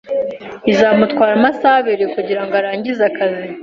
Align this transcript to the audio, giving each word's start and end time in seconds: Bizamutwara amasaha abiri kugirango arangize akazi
Bizamutwara 0.65 1.31
amasaha 1.39 1.77
abiri 1.81 2.05
kugirango 2.15 2.53
arangize 2.59 3.01
akazi 3.09 3.47